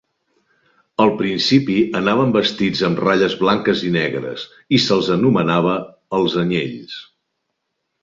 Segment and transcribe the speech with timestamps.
[1.03, 5.79] Al principi anaven vestits amb ratlles blanques i negres i se'ls anomenava
[6.23, 7.01] "els Anyells".